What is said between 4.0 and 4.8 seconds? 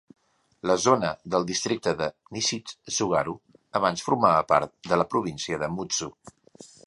formava part